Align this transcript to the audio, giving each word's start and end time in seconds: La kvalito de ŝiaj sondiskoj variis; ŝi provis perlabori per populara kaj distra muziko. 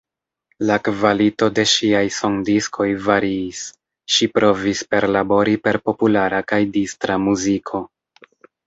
La 0.69 0.77
kvalito 0.85 1.49
de 1.59 1.65
ŝiaj 1.71 2.01
sondiskoj 2.15 2.89
variis; 3.09 3.61
ŝi 4.15 4.31
provis 4.41 4.85
perlabori 4.95 5.57
per 5.69 5.81
populara 5.87 6.45
kaj 6.55 6.63
distra 6.79 7.25
muziko. 7.31 7.87